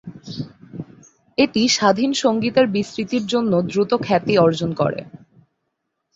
এটি 1.37 1.61
স্বাধীন 1.69 2.11
সংগীতের 2.23 2.67
বিস্তৃতির 2.67 3.23
জন্য 3.25 3.51
দ্রুত 3.69 3.91
খ্যাতি 4.01 4.33
অর্জন 4.37 4.69
করে। 4.73 4.99